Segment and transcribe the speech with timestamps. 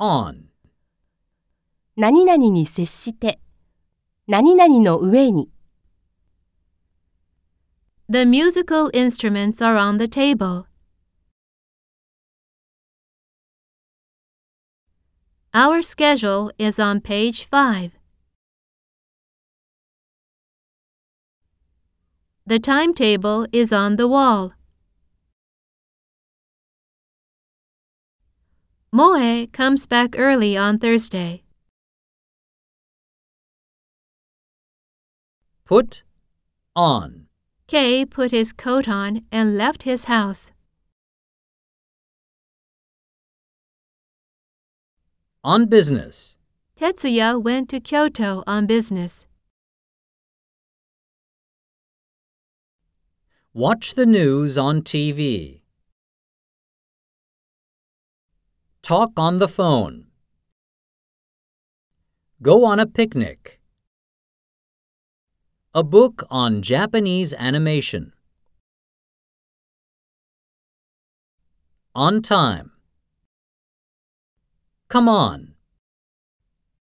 [0.00, 0.46] on,
[1.96, 3.40] 何々に接して、
[4.26, 5.50] 何々の上に、
[8.08, 10.66] The musical instruments are on the table.
[15.52, 17.92] Our schedule is on page 5.
[22.46, 24.52] The timetable is on the wall.
[28.93, 31.43] Moe comes back early on Thursday.
[35.71, 36.03] put
[36.75, 37.27] on,
[37.67, 40.51] Kay put his coat on and left his house.
[45.45, 46.35] on business,
[46.75, 49.25] Tetsuya went to Kyoto on business.
[53.53, 55.60] watch the news on TV,
[58.81, 60.07] talk on the phone,
[62.41, 63.61] go on a picnic,
[65.73, 68.13] a book on Japanese animation,
[71.93, 72.71] on time,
[74.87, 75.50] come on.